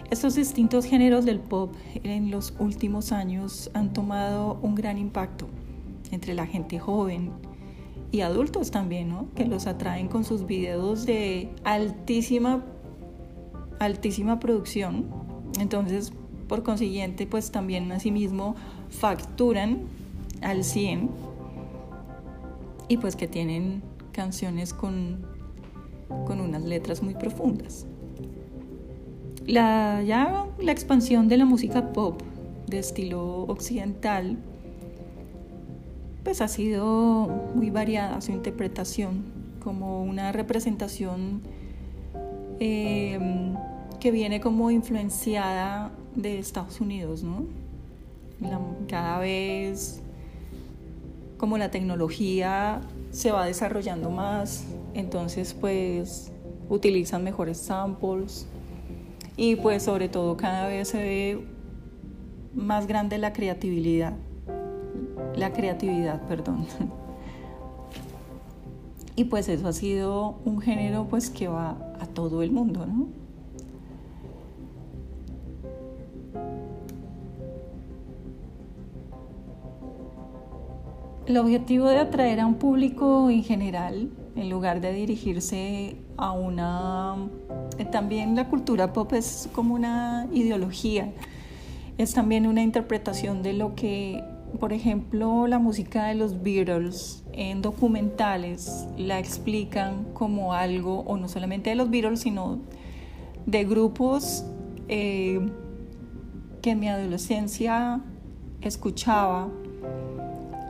Estos 0.09 0.37
distintos 0.37 0.85
géneros 0.85 1.25
del 1.25 1.41
pop 1.41 1.75
en 2.05 2.31
los 2.31 2.55
últimos 2.61 3.11
años 3.11 3.71
han 3.75 3.93
tomado 3.93 4.57
un 4.63 4.77
gran 4.77 4.99
impacto 4.99 5.49
entre 6.13 6.33
la 6.35 6.47
gente 6.47 6.79
joven 6.79 7.33
y 8.13 8.21
adultos 8.21 8.71
también, 8.71 9.09
¿no? 9.09 9.27
que 9.35 9.47
los 9.47 9.67
atraen 9.67 10.07
con 10.07 10.25
sus 10.25 10.47
videos 10.47 11.07
de 11.07 11.51
altísima, 11.65 12.65
altísima 13.81 14.39
producción. 14.39 15.07
Entonces, 15.59 16.13
por 16.47 16.63
consiguiente, 16.63 17.27
pues 17.27 17.51
también 17.51 17.91
asimismo 17.91 18.55
facturan 18.89 19.81
al 20.41 20.63
100 20.63 21.11
y 22.89 22.97
pues 22.99 23.17
que 23.17 23.27
tienen 23.27 23.83
canciones 24.13 24.73
con, 24.73 25.27
con 26.29 26.41
unas 26.41 26.63
letras 26.63 27.03
muy 27.03 27.15
profundas. 27.15 27.87
La, 29.47 30.03
ya 30.03 30.47
la 30.59 30.73
expansión 30.73 31.29
de 31.29 31.37
la 31.37 31.45
música 31.45 31.93
pop 31.93 32.21
de 32.67 32.79
estilo 32.81 33.43
occidental 33.45 34.37
pues 36.25 36.41
ha 36.41 36.49
sido 36.49 37.29
muy 37.55 37.71
variada 37.71 38.21
su 38.21 38.33
interpretación 38.33 39.25
como 39.63 40.03
una 40.03 40.33
representación 40.33 41.41
eh, 42.59 43.19
que 44.01 44.11
viene 44.11 44.41
como 44.41 44.73
influenciada 44.73 45.93
de 46.17 46.39
Estados 46.41 46.81
Unidos, 46.81 47.23
¿no? 47.23 47.45
cada 48.89 49.21
vez 49.21 50.01
como 51.39 51.57
la 51.57 51.71
tecnología 51.71 52.81
se 53.11 53.31
va 53.31 53.47
desarrollando 53.47 54.11
más, 54.11 54.65
entonces 54.95 55.55
pues 55.55 56.33
utilizan 56.69 57.23
mejores 57.23 57.59
samples 57.59 58.49
y 59.37 59.57
pues 59.57 59.83
sobre 59.83 60.09
todo 60.09 60.37
cada 60.37 60.69
vez 60.69 60.89
se 60.89 60.99
ve 60.99 61.47
más 62.55 62.87
grande 62.87 63.19
la 63.19 63.33
creatividad, 63.33 64.15
la 65.35 65.53
creatividad, 65.53 66.23
perdón. 66.27 66.67
Y 69.19 69.25
pues 69.25 69.49
eso 69.49 69.69
ha 69.69 69.73
sido 69.73 70.41
un 70.45 70.61
género 70.61 71.07
pues 71.09 71.31
que 71.31 71.49
va 71.49 71.71
a 71.99 72.07
todo 72.07 72.43
el 72.43 72.53
mundo, 72.53 72.85
¿no? 72.85 73.09
El 81.27 81.39
objetivo 81.39 81.89
de 81.89 81.99
atraer 81.99 82.41
a 82.41 82.47
un 82.47 82.55
público 82.57 83.31
en 83.31 83.43
general, 83.43 84.11
en 84.37 84.51
lugar 84.51 84.81
de 84.81 84.93
dirigirse 84.93 85.97
a 86.17 86.33
una... 86.33 87.17
Eh, 87.79 87.85
también 87.85 88.37
la 88.37 88.49
cultura 88.49 88.93
pop 88.93 89.13
es 89.13 89.49
como 89.53 89.75
una 89.75 90.27
ideología, 90.33 91.13
es 91.99 92.15
también 92.15 92.47
una 92.47 92.63
interpretación 92.63 93.43
de 93.43 93.53
lo 93.53 93.75
que, 93.75 94.23
por 94.59 94.73
ejemplo, 94.73 95.47
la 95.47 95.59
música 95.59 96.07
de 96.07 96.15
los 96.15 96.43
Beatles 96.43 97.25
en 97.33 97.63
documentales 97.63 98.87
la 98.97 99.19
explican 99.19 100.05
como 100.15 100.55
algo, 100.55 101.01
o 101.01 101.17
no 101.17 101.29
solamente 101.29 101.71
de 101.71 101.77
los 101.77 101.91
Beatles, 101.91 102.21
sino 102.21 102.59
de 103.47 103.65
grupos 103.65 104.45
eh, 104.89 105.41
que 106.63 106.71
en 106.71 106.81
mi 106.81 106.89
adolescencia 106.89 108.01
escuchaba 108.61 109.49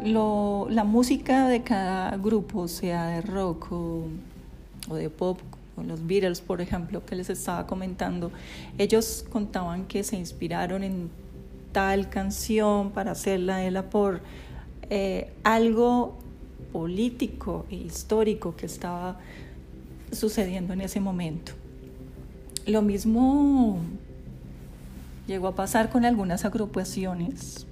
la 0.05 0.85
música 0.85 1.49
de 1.49 1.62
cada 1.62 2.17
grupo, 2.17 2.69
sea 2.69 3.07
de 3.07 3.23
rock 3.23 3.73
o, 3.73 4.05
de 4.95 5.11
pop, 5.11 5.40
con 5.75 5.88
los 5.88 6.07
Beatles, 6.07 6.40
por 6.40 6.61
ejemplo, 6.61 7.05
que 7.05 7.16
les 7.16 7.28
estaba 7.28 7.66
comentando, 7.66 8.33
ellos 8.78 9.25
contaban 9.31 9.87
que 9.87 10.02
se 10.04 10.17
inspiraron 10.17 10.82
en 10.82 11.11
tal 11.73 12.08
canción 12.08 12.91
para 12.93 13.11
hacerla 13.11 13.91
por 13.91 14.23
eh, 14.89 15.32
algo 15.45 16.17
político 16.73 17.67
e 17.71 17.76
histórico 17.76 18.56
que 18.56 18.67
estaba 18.67 19.19
sucediendo 20.13 20.73
en 20.73 20.80
ese 20.80 21.00
momento. 21.00 21.52
Lo 22.67 22.82
mismo 22.82 23.80
llegó 25.26 25.49
a 25.49 25.54
pasar 25.54 25.91
con 25.91 26.04
algunas 26.04 26.45
agrupaciones 26.45 27.67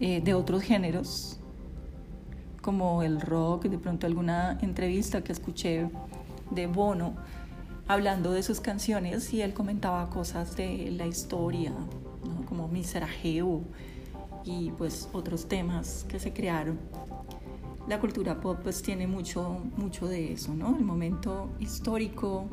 eh, 0.00 0.20
de 0.20 0.34
otros 0.34 0.62
géneros, 0.62 1.39
como 2.60 3.02
el 3.02 3.20
rock, 3.20 3.64
de 3.64 3.78
pronto 3.78 4.06
alguna 4.06 4.58
entrevista 4.60 5.22
que 5.22 5.32
escuché 5.32 5.88
de 6.50 6.66
Bono 6.66 7.14
hablando 7.88 8.30
de 8.30 8.42
sus 8.42 8.60
canciones 8.60 9.32
y 9.32 9.42
él 9.42 9.52
comentaba 9.52 10.08
cosas 10.10 10.56
de 10.56 10.92
la 10.92 11.06
historia, 11.06 11.72
como 12.48 12.68
Miserajeo 12.68 13.62
y 14.44 14.70
pues 14.70 15.08
otros 15.12 15.48
temas 15.48 16.06
que 16.08 16.20
se 16.20 16.32
crearon. 16.32 16.78
La 17.88 17.98
cultura 17.98 18.40
pop 18.40 18.60
pues 18.62 18.82
tiene 18.82 19.08
mucho, 19.08 19.58
mucho 19.76 20.06
de 20.06 20.32
eso, 20.32 20.54
¿no? 20.54 20.76
El 20.76 20.84
momento 20.84 21.50
histórico 21.58 22.46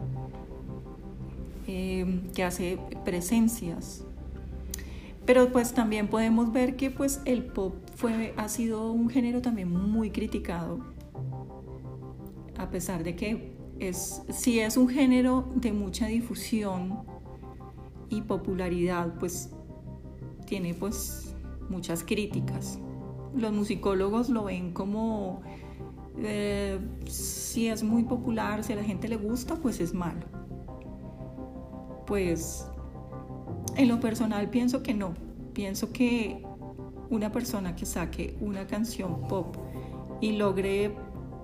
eh, 1.68 2.24
que 2.34 2.44
hace 2.44 2.80
presencias 3.06 4.07
pero 5.28 5.52
pues 5.52 5.74
también 5.74 6.08
podemos 6.08 6.54
ver 6.54 6.78
que 6.78 6.90
pues 6.90 7.22
el 7.26 7.44
pop 7.44 7.76
fue, 7.96 8.34
ha 8.38 8.48
sido 8.48 8.94
un 8.94 9.10
género 9.10 9.42
también 9.42 9.70
muy 9.70 10.10
criticado, 10.10 10.80
a 12.58 12.70
pesar 12.70 13.04
de 13.04 13.18
que 13.18 13.58
es, 13.78 14.24
si 14.30 14.62
es 14.62 14.78
un 14.78 14.88
género 14.88 15.50
de 15.54 15.74
mucha 15.74 16.08
difusión 16.08 17.00
y 18.08 18.22
popularidad, 18.22 19.16
pues 19.20 19.52
tiene 20.46 20.74
pues 20.74 21.36
muchas 21.70 22.06
críticas. 22.06 22.80
Los 23.36 23.52
musicólogos 23.52 24.30
lo 24.30 24.46
ven 24.46 24.72
como 24.72 25.42
eh, 26.20 26.80
si 27.06 27.68
es 27.68 27.84
muy 27.84 28.04
popular, 28.04 28.64
si 28.64 28.72
a 28.72 28.78
la 28.78 28.84
gente 28.84 29.10
le 29.10 29.18
gusta, 29.18 29.56
pues 29.58 29.82
es 29.82 29.94
malo. 29.94 30.26
Pues 32.06 32.66
en 33.78 33.88
lo 33.88 34.00
personal 34.00 34.50
pienso 34.50 34.84
que 34.84 34.94
no. 34.94 35.14
Pienso 35.54 35.92
que 35.92 36.44
una 37.10 37.32
persona 37.32 37.76
que 37.76 37.86
saque 37.86 38.36
una 38.42 38.68
canción 38.68 39.28
pop 39.28 39.56
y 40.20 40.34
logre 40.34 40.92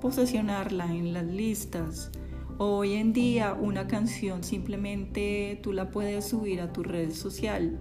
posesionarla 0.01 0.85
en 0.93 1.13
las 1.13 1.25
listas, 1.25 2.11
hoy 2.57 2.93
en 2.93 3.13
día 3.13 3.53
una 3.53 3.87
canción 3.87 4.43
simplemente 4.43 5.59
tú 5.63 5.71
la 5.71 5.89
puedes 5.91 6.25
subir 6.25 6.59
a 6.59 6.73
tu 6.73 6.83
red 6.83 7.11
social 7.11 7.79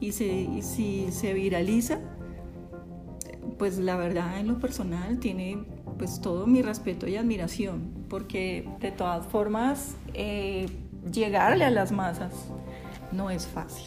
y, 0.00 0.12
si 0.12 1.06
se 1.10 1.34
viraliza, 1.34 2.00
pues 3.58 3.78
la 3.78 3.96
verdad 3.96 4.40
en 4.40 4.48
lo 4.48 4.58
personal 4.58 5.20
tiene 5.20 5.64
pues 5.96 6.20
todo 6.20 6.46
mi 6.46 6.60
respeto 6.62 7.06
y 7.06 7.16
admiración, 7.16 7.92
porque 8.08 8.68
de 8.80 8.90
todas 8.90 9.24
formas 9.26 9.94
eh, 10.12 10.66
llegarle 11.12 11.64
a 11.64 11.70
las 11.70 11.92
masas 11.92 12.32
no 13.12 13.30
es 13.30 13.46
fácil. 13.46 13.86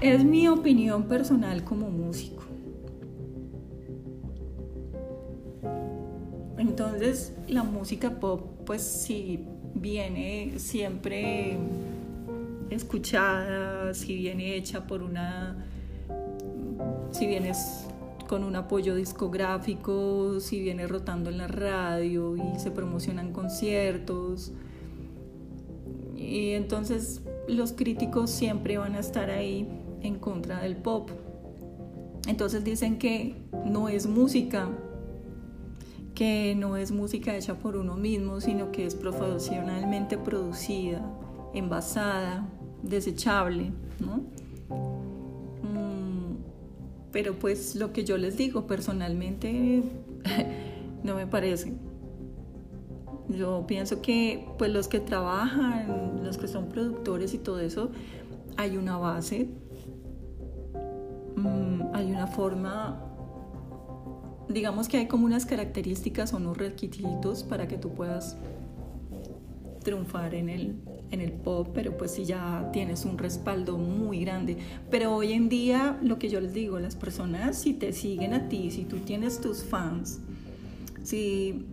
Es 0.00 0.24
mi 0.24 0.46
opinión 0.48 1.04
personal 1.04 1.64
como 1.64 1.88
músico. 1.88 2.42
Entonces, 6.58 7.34
la 7.48 7.62
música 7.62 8.10
pop, 8.10 8.40
pues 8.64 8.82
si 8.82 9.46
viene 9.74 10.58
siempre 10.58 11.56
escuchada, 12.70 13.94
si 13.94 14.16
viene 14.16 14.56
hecha 14.56 14.86
por 14.86 15.02
una, 15.02 15.64
si 17.12 17.26
vienes 17.26 17.86
con 18.26 18.42
un 18.42 18.56
apoyo 18.56 18.94
discográfico, 18.94 20.40
si 20.40 20.60
viene 20.60 20.86
rotando 20.86 21.30
en 21.30 21.38
la 21.38 21.46
radio 21.46 22.36
y 22.36 22.58
se 22.58 22.70
promocionan 22.70 23.32
conciertos, 23.32 24.52
y 26.16 26.52
entonces 26.52 27.22
los 27.48 27.72
críticos 27.72 28.30
siempre 28.30 28.78
van 28.78 28.94
a 28.94 29.00
estar 29.00 29.30
ahí 29.30 29.68
en 30.02 30.18
contra 30.18 30.60
del 30.60 30.76
pop. 30.76 31.10
Entonces 32.26 32.64
dicen 32.64 32.98
que 32.98 33.36
no 33.64 33.88
es 33.88 34.06
música, 34.06 34.68
que 36.14 36.54
no 36.56 36.76
es 36.76 36.90
música 36.90 37.36
hecha 37.36 37.54
por 37.54 37.76
uno 37.76 37.96
mismo, 37.96 38.40
sino 38.40 38.72
que 38.72 38.86
es 38.86 38.94
profesionalmente 38.94 40.18
producida, 40.18 41.02
envasada, 41.54 42.48
desechable, 42.82 43.70
¿no? 44.00 44.22
Mm, 45.62 46.36
pero 47.12 47.34
pues 47.38 47.76
lo 47.76 47.92
que 47.92 48.04
yo 48.04 48.16
les 48.16 48.36
digo 48.36 48.66
personalmente 48.66 49.82
no 51.04 51.14
me 51.14 51.26
parece. 51.26 51.74
Yo 53.28 53.64
pienso 53.66 54.00
que 54.02 54.46
pues 54.58 54.70
los 54.70 54.88
que 54.88 55.00
trabajan, 55.00 56.22
los 56.24 56.38
que 56.38 56.46
son 56.46 56.68
productores 56.68 57.34
y 57.34 57.38
todo 57.38 57.60
eso, 57.60 57.90
hay 58.56 58.76
una 58.76 58.96
base, 58.98 59.48
mm, 61.36 61.82
hay 61.92 62.10
una 62.10 62.26
forma, 62.28 63.02
digamos 64.48 64.88
que 64.88 64.98
hay 64.98 65.06
como 65.08 65.26
unas 65.26 65.44
características 65.44 66.32
o 66.32 66.36
unos 66.36 66.56
requisitos 66.56 67.42
para 67.42 67.66
que 67.66 67.78
tú 67.78 67.94
puedas 67.94 68.36
triunfar 69.82 70.34
en 70.34 70.48
el, 70.48 70.76
en 71.10 71.20
el 71.20 71.32
pop, 71.32 71.68
pero 71.72 71.96
pues 71.96 72.12
si 72.12 72.24
ya 72.24 72.70
tienes 72.72 73.04
un 73.04 73.18
respaldo 73.18 73.78
muy 73.78 74.20
grande. 74.20 74.56
Pero 74.90 75.14
hoy 75.14 75.32
en 75.32 75.48
día, 75.48 75.98
lo 76.02 76.18
que 76.18 76.28
yo 76.28 76.40
les 76.40 76.52
digo, 76.52 76.78
las 76.80 76.96
personas 76.96 77.58
si 77.58 77.72
te 77.72 77.92
siguen 77.92 78.34
a 78.34 78.48
ti, 78.48 78.70
si 78.70 78.84
tú 78.84 78.98
tienes 78.98 79.40
tus 79.40 79.62
fans, 79.62 80.20
si 81.02 81.66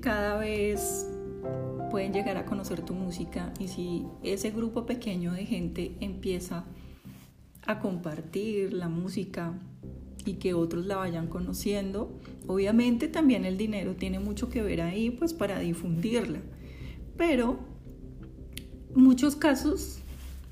cada 0.00 0.38
vez 0.38 1.06
pueden 1.90 2.12
llegar 2.12 2.36
a 2.36 2.44
conocer 2.44 2.82
tu 2.82 2.94
música 2.94 3.52
y 3.58 3.68
si 3.68 4.06
ese 4.22 4.50
grupo 4.50 4.86
pequeño 4.86 5.32
de 5.32 5.44
gente 5.44 5.92
empieza 6.00 6.64
a 7.66 7.78
compartir 7.80 8.72
la 8.72 8.88
música 8.88 9.54
y 10.24 10.34
que 10.34 10.54
otros 10.54 10.86
la 10.86 10.96
vayan 10.96 11.26
conociendo, 11.26 12.18
obviamente 12.46 13.08
también 13.08 13.44
el 13.44 13.56
dinero 13.56 13.94
tiene 13.94 14.20
mucho 14.20 14.48
que 14.48 14.62
ver 14.62 14.80
ahí 14.80 15.10
pues 15.10 15.34
para 15.34 15.58
difundirla. 15.58 16.40
Pero 17.16 17.58
muchos 18.94 19.36
casos 19.36 19.98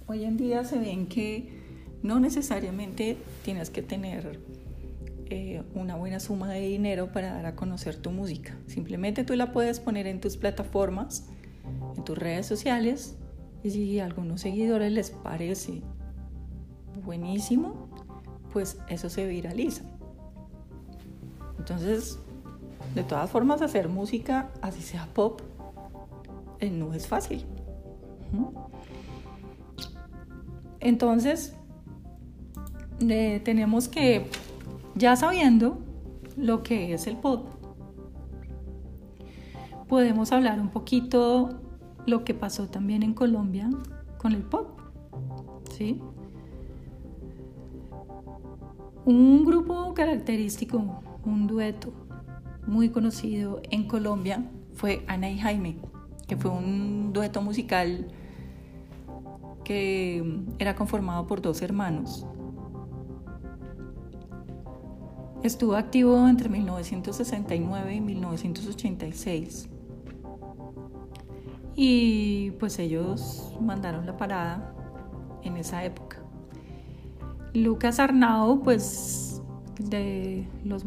hoy 0.07 0.25
en 0.25 0.37
día 0.37 0.65
se 0.65 0.79
ven 0.79 1.07
que 1.07 1.61
no 2.03 2.21
necesariamente 2.21 3.17
tienes 3.45 3.71
que 3.71 3.83
tener 3.83 4.41
eh, 5.31 5.63
una 5.75 5.95
buena 5.95 6.19
suma 6.19 6.51
de 6.53 6.61
dinero 6.61 7.13
para 7.13 7.33
dar 7.33 7.47
a 7.47 7.55
conocer 7.55 7.97
tu 7.97 8.11
música. 8.11 8.57
Simplemente 8.67 9.23
tú 9.23 9.35
la 9.37 9.53
puedes 9.53 9.79
poner 9.79 10.07
en 10.07 10.21
tus 10.21 10.37
plataformas, 10.37 11.29
en 11.97 12.05
tus 12.05 12.19
redes 12.19 12.47
sociales, 12.47 13.17
y 13.63 13.71
si 13.71 14.01
a 14.01 14.07
algunos 14.07 14.41
seguidores 14.41 14.91
les 14.91 15.11
parece 15.11 15.83
buenísimo, 17.05 17.89
pues 18.53 18.79
eso 18.89 19.09
se 19.09 19.27
viraliza. 19.27 19.85
Entonces, 21.59 22.19
de 22.95 23.05
todas 23.05 23.31
formas, 23.31 23.63
hacer 23.63 23.89
música, 23.89 24.51
así 24.63 24.83
sea 24.83 25.07
pop, 25.15 25.43
eh, 26.59 26.71
no 26.71 26.93
es 26.93 27.07
fácil. 27.07 27.45
Entonces, 30.81 31.55
eh, 33.01 33.41
tenemos 33.45 33.89
que 33.89 34.27
ya 34.95 35.17
sabiendo 35.17 35.79
lo 36.37 36.63
que 36.63 36.95
es 36.95 37.07
el 37.07 37.17
pop, 37.17 37.47
podemos 39.89 40.33
hablar 40.33 40.61
un 40.61 40.69
poquito 40.69 41.61
lo 42.07 42.25
que 42.25 42.35
pasó 42.35 42.69
también 42.69 43.03
en 43.03 43.15
Colombia 43.15 43.69
con 44.19 44.33
el 44.33 44.43
pop. 44.43 44.79
¿sí? 45.77 46.01
Un 49.05 49.45
grupo 49.45 49.95
característico, 49.95 51.03
un 51.25 51.47
dueto 51.47 51.93
muy 52.67 52.91
conocido 52.91 53.61
en 53.71 53.89
Colombia 53.89 54.45
fue 54.75 55.05
Ana 55.09 55.31
y 55.31 55.39
Jaime, 55.39 55.77
que 56.29 56.37
fue 56.37 56.51
un 56.51 57.13
dueto 57.13 57.43
musical 57.43 58.07
que 59.65 60.43
era 60.59 60.75
conformado 60.75 61.27
por 61.27 61.43
dos 61.43 61.63
hermanos, 61.63 62.27
Estuvo 65.43 65.75
activo 65.75 66.29
entre 66.29 66.51
1969 66.51 67.95
y 67.95 68.01
1986. 68.03 69.71
Y 71.75 72.51
pues 72.53 72.79
ellos 72.79 73.57
mandaron 73.59 74.05
la 74.05 74.19
parada 74.19 74.75
en 75.43 75.57
esa 75.57 75.83
época. 75.83 76.19
Lucas 77.55 77.99
Arnau, 77.99 78.63
pues 78.63 79.43
de 79.79 80.47
los, 80.63 80.85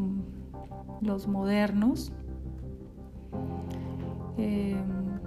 los 1.01 1.27
modernos, 1.27 2.11
em, 4.37 5.19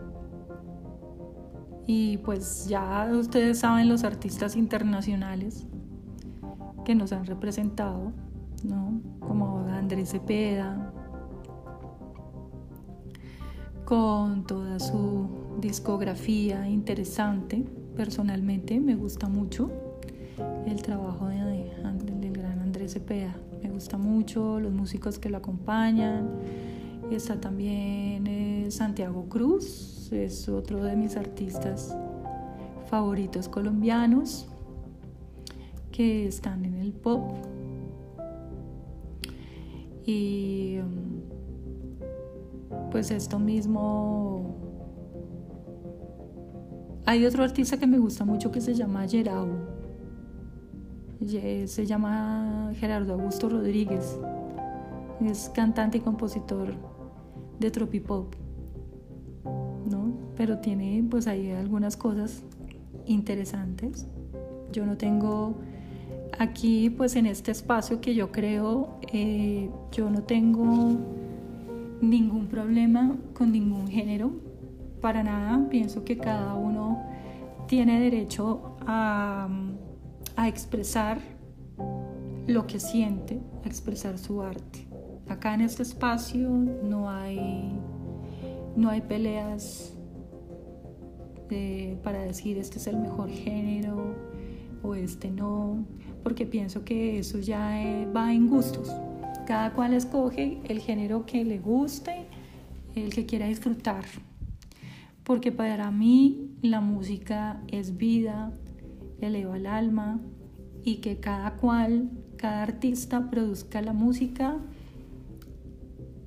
y 1.85 2.19
pues 2.19 2.69
ya 2.69 3.11
ustedes 3.13 3.59
saben 3.59 3.89
los 3.89 4.05
artistas 4.05 4.55
internacionales 4.55 5.67
que 6.85 6.95
nos 6.95 7.11
han 7.13 7.27
representado 7.27 8.13
¿no? 8.67 9.01
Como 9.21 9.67
Andrés 9.69 10.11
Cepeda, 10.11 10.93
con 13.85 14.45
toda 14.47 14.79
su 14.81 15.29
discografía 15.61 16.69
interesante. 16.69 17.65
Personalmente 17.97 18.79
me 18.81 18.95
gusta 18.95 19.29
mucho 19.29 19.71
el 20.67 20.83
trabajo 20.83 21.29
de, 21.29 21.73
del 22.21 22.33
gran 22.33 22.61
Andrés 22.61 22.93
Cepeda. 22.95 23.37
Me 23.63 23.71
gusta 23.71 23.97
mucho 23.97 24.61
los 24.61 24.73
músicos 24.73 25.19
que 25.19 25.31
lo 25.31 25.39
acompañan. 25.39 26.29
Está 27.11 27.41
también 27.41 28.27
eh, 28.27 28.67
Santiago 28.71 29.29
Cruz, 29.29 30.11
es 30.13 30.49
otro 30.49 30.83
de 30.83 30.97
mis 30.97 31.17
artistas 31.17 31.97
favoritos 32.91 33.49
colombianos 33.49 34.49
que 35.93 36.27
están 36.27 36.65
en 36.65 36.75
el 36.75 36.93
pop 36.93 37.31
y 40.07 40.79
pues 42.91 43.11
esto 43.11 43.39
mismo... 43.39 44.55
Hay 47.05 47.25
otro 47.25 47.45
artista 47.45 47.77
que 47.77 47.87
me 47.87 47.99
gusta 47.99 48.25
mucho 48.25 48.51
que 48.51 48.61
se 48.61 48.75
llama 48.75 49.07
Gerau. 49.07 49.47
Se 51.67 51.87
llama 51.87 52.73
Gerardo 52.75 53.15
Augusto 53.15 53.49
Rodríguez. 53.49 54.19
Es 55.25 55.51
cantante 55.55 55.99
y 55.99 56.01
compositor 56.01 56.75
de 57.61 57.71
tropipop. 57.71 58.35
¿no? 59.45 60.15
Pero 60.37 60.59
tiene 60.59 61.05
pues 61.09 61.27
ahí 61.27 61.51
algunas 61.51 61.97
cosas 61.97 62.43
interesantes. 63.07 64.07
Yo 64.73 64.85
no 64.85 64.97
tengo 64.97 65.59
aquí 66.39 66.91
pues 66.91 67.17
en 67.17 67.27
este 67.27 67.51
espacio 67.51 68.01
que 68.01 68.15
yo 68.15 68.33
creo 68.33 69.01
eh, 69.13 69.71
yo 69.93 70.11
no 70.11 70.23
tengo 70.23 70.97
ningún 72.01 72.47
problema 72.49 73.17
con 73.33 73.53
ningún 73.53 73.89
género 73.89 74.33
para 75.01 75.23
nada. 75.23 75.69
Pienso 75.69 76.05
que 76.05 76.19
cada 76.19 76.55
uno 76.55 77.03
tiene 77.67 78.01
derecho 78.01 78.77
a, 78.87 79.49
expresar 80.47 81.19
lo 82.47 82.67
que 82.67 82.79
siente 82.79 83.41
a 83.65 83.67
expresar 83.67 84.19
su 84.19 84.43
arte. 84.43 84.87
Acá 85.29 85.55
en 85.55 85.63
este 85.63 85.83
espacio 85.83 86.49
no 86.49 87.11
hay 87.11 87.73
no 88.77 88.91
hay 88.91 89.01
peleas 89.01 89.95
para 92.03 92.21
decir 92.21 92.59
este 92.59 92.79
es 92.79 92.87
el 92.87 92.99
mejor 92.99 93.31
género 93.31 94.15
o 94.83 94.95
este 94.95 95.31
no 95.31 95.85
porque 96.27 96.45
pienso 96.45 96.85
que 96.85 97.21
eso 97.21 97.39
ya 97.39 97.81
eh, 97.81 98.05
va 98.11 98.35
en 98.35 98.49
gustos. 98.49 98.91
Cada 99.47 99.73
cual 99.75 99.93
escoge 99.93 100.59
el 100.65 100.81
género 100.81 101.25
que 101.25 101.45
le 101.45 101.61
guste, 101.61 102.27
el 102.97 103.15
que 103.15 103.27
quiera 103.27 103.47
disfrutar. 103.47 104.05
Porque 105.23 105.53
para 105.53 105.93
mí 105.93 106.51
la 106.63 106.81
música 106.81 107.63
es 107.69 107.97
vida, 107.97 108.53
eleva 109.21 109.57
el 109.57 109.67
alma 109.67 110.21
y 110.83 110.97
que 110.97 111.21
cada 111.21 111.53
cual, 111.59 112.11
cada 112.37 112.65
artista 112.65 113.31
produzca 113.31 113.81
la 113.81 113.93
música 113.93 114.57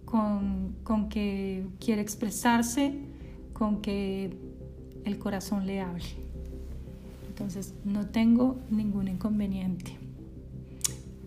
con, 0.05 0.77
con 0.83 1.09
que 1.09 1.67
quiere 1.77 2.01
expresarse, 2.01 3.01
con 3.51 3.81
que 3.81 4.29
el 5.03 5.19
corazón 5.19 5.65
le 5.65 5.81
hable. 5.81 6.28
Entonces 7.39 7.73
no 7.85 8.05
tengo 8.05 8.59
ningún 8.69 9.07
inconveniente. 9.07 9.97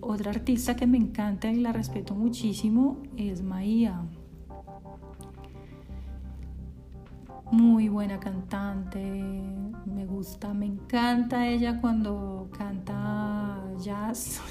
Otra 0.02 0.30
artista 0.30 0.76
que 0.76 0.86
me 0.86 0.98
encanta 0.98 1.50
y 1.50 1.56
la 1.56 1.72
respeto 1.72 2.14
muchísimo 2.14 2.98
es 3.16 3.42
Maía. 3.42 4.04
Muy 7.50 7.88
buena 7.88 8.20
cantante, 8.20 9.00
me 9.86 10.04
gusta, 10.04 10.52
me 10.52 10.66
encanta 10.66 11.48
ella 11.48 11.80
cuando 11.80 12.50
canta 12.58 13.64
jazz. 13.78 14.42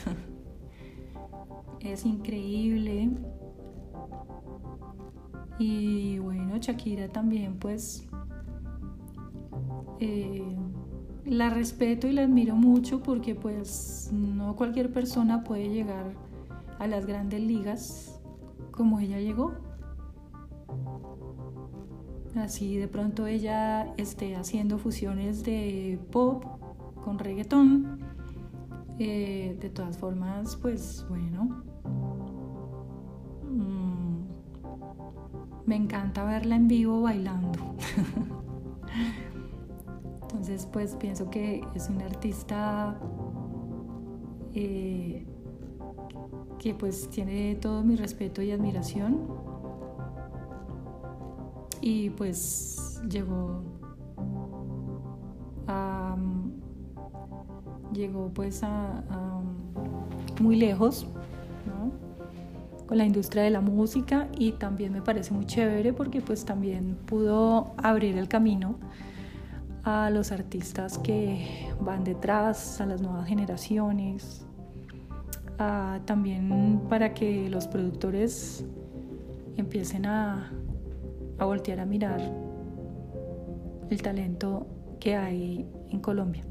es 1.79 2.07
increíble. 2.07 3.11
Y 5.59 6.17
bueno, 6.17 6.57
Shakira 6.57 7.07
también 7.07 7.59
pues 7.59 8.07
eh, 9.99 10.57
la 11.25 11.49
respeto 11.49 12.07
y 12.07 12.13
la 12.13 12.23
admiro 12.23 12.55
mucho 12.55 13.03
porque 13.03 13.35
pues 13.35 14.09
no 14.11 14.55
cualquier 14.55 14.91
persona 14.91 15.43
puede 15.43 15.69
llegar 15.69 16.13
a 16.79 16.87
las 16.87 17.05
grandes 17.05 17.41
ligas 17.41 18.19
como 18.71 18.99
ella 18.99 19.19
llegó. 19.19 19.53
Así 22.35 22.77
de 22.77 22.87
pronto 22.87 23.27
ella 23.27 23.93
esté 23.97 24.35
haciendo 24.35 24.77
fusiones 24.77 25.43
de 25.43 25.99
pop 26.11 26.45
con 27.03 27.19
reggaetón. 27.19 27.99
Eh, 28.99 29.57
de 29.59 29.69
todas 29.69 29.97
formas, 29.97 30.55
pues 30.55 31.05
bueno. 31.09 31.63
Mm, 33.49 34.23
me 35.65 35.75
encanta 35.75 36.23
verla 36.23 36.55
en 36.55 36.67
vivo 36.67 37.01
bailando. 37.01 37.75
Entonces, 40.51 40.69
pues 40.73 40.95
pienso 40.97 41.29
que 41.29 41.61
es 41.73 41.87
un 41.87 42.01
artista 42.01 42.99
eh, 44.53 45.25
que 46.59 46.73
pues 46.73 47.09
tiene 47.09 47.55
todo 47.55 47.85
mi 47.85 47.95
respeto 47.95 48.41
y 48.41 48.51
admiración. 48.51 49.29
Y 51.79 52.09
pues 52.09 53.01
llegó 53.07 53.63
a, 55.67 56.17
llegó 57.93 58.27
pues 58.33 58.61
a, 58.61 59.05
muy 60.41 60.57
lejos 60.57 61.07
con 62.87 62.97
la 62.97 63.05
industria 63.05 63.43
de 63.43 63.51
la 63.51 63.61
música 63.61 64.27
y 64.37 64.51
también 64.51 64.91
me 64.91 65.01
parece 65.01 65.33
muy 65.33 65.45
chévere 65.45 65.93
porque 65.93 66.19
pues 66.19 66.43
también 66.43 66.97
pudo 67.05 67.71
abrir 67.77 68.17
el 68.17 68.27
camino 68.27 68.75
a 69.83 70.09
los 70.09 70.31
artistas 70.31 70.97
que 70.99 71.67
van 71.79 72.03
detrás, 72.03 72.79
a 72.81 72.85
las 72.85 73.01
nuevas 73.01 73.27
generaciones, 73.27 74.45
también 76.05 76.81
para 76.89 77.13
que 77.13 77.49
los 77.49 77.67
productores 77.67 78.65
empiecen 79.57 80.05
a, 80.05 80.51
a 81.37 81.45
voltear 81.45 81.79
a 81.79 81.85
mirar 81.85 82.19
el 83.89 84.01
talento 84.01 84.65
que 84.99 85.15
hay 85.15 85.67
en 85.89 85.99
Colombia. 85.99 86.43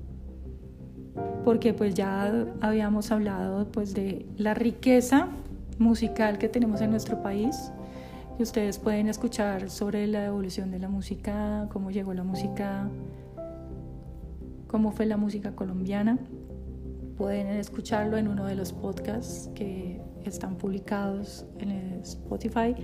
Porque 1.45 1.75
pues 1.75 1.95
ya 1.95 2.47
habíamos 2.61 3.11
hablado 3.11 3.71
pues 3.73 3.95
de 3.95 4.27
la 4.37 4.55
riqueza 4.55 5.29
musical 5.79 6.39
que 6.39 6.49
tenemos 6.49 6.81
en 6.81 6.91
nuestro 6.91 7.23
país 7.23 7.73
y 8.41 8.43
ustedes 8.43 8.79
pueden 8.79 9.07
escuchar 9.07 9.69
sobre 9.69 10.07
la 10.07 10.25
evolución 10.25 10.71
de 10.71 10.79
la 10.79 10.89
música, 10.89 11.69
cómo 11.71 11.91
llegó 11.91 12.15
la 12.15 12.25
música 12.25 12.89
cómo 14.67 14.93
fue 14.93 15.05
la 15.05 15.19
música 15.19 15.55
colombiana. 15.55 16.17
Pueden 17.19 17.49
escucharlo 17.49 18.17
en 18.17 18.29
uno 18.29 18.47
de 18.47 18.55
los 18.55 18.73
podcasts 18.73 19.51
que 19.55 20.01
están 20.25 20.57
publicados 20.57 21.45
en 21.59 22.01
Spotify 22.03 22.75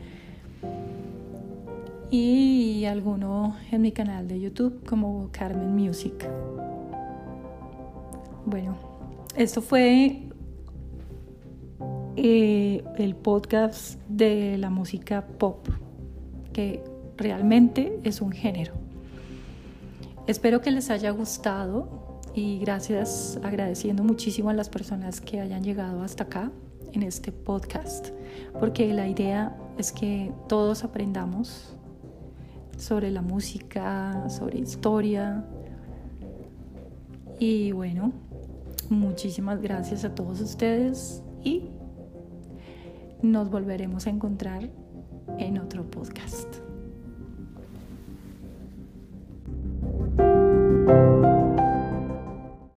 y 2.10 2.84
alguno 2.84 3.56
en 3.70 3.80
mi 3.80 3.92
canal 3.92 4.28
de 4.28 4.38
YouTube 4.38 4.84
como 4.86 5.30
Carmen 5.32 5.74
Music. 5.74 6.28
Bueno, 8.44 8.76
esto 9.34 9.62
fue 9.62 10.28
eh, 12.16 12.82
el 12.96 13.14
podcast 13.14 14.00
de 14.08 14.56
la 14.56 14.70
música 14.70 15.26
pop, 15.26 15.68
que 16.52 16.82
realmente 17.18 18.00
es 18.04 18.22
un 18.22 18.32
género. 18.32 18.72
Espero 20.26 20.62
que 20.62 20.70
les 20.70 20.88
haya 20.88 21.10
gustado 21.10 22.20
y 22.34 22.58
gracias 22.58 23.38
agradeciendo 23.42 24.02
muchísimo 24.02 24.50
a 24.50 24.54
las 24.54 24.70
personas 24.70 25.20
que 25.20 25.40
hayan 25.40 25.62
llegado 25.62 26.02
hasta 26.02 26.24
acá 26.24 26.50
en 26.92 27.02
este 27.02 27.32
podcast, 27.32 28.08
porque 28.58 28.92
la 28.94 29.06
idea 29.08 29.54
es 29.76 29.92
que 29.92 30.32
todos 30.48 30.84
aprendamos 30.84 31.76
sobre 32.78 33.10
la 33.10 33.20
música, 33.20 34.28
sobre 34.30 34.58
historia. 34.58 35.44
Y 37.38 37.72
bueno, 37.72 38.12
muchísimas 38.88 39.60
gracias 39.60 40.04
a 40.04 40.14
todos 40.14 40.40
ustedes 40.40 41.22
y 41.44 41.70
nos 43.22 43.50
volveremos 43.50 44.06
a 44.06 44.10
encontrar 44.10 44.70
en 45.38 45.58
otro 45.58 45.90
podcast. 45.90 46.65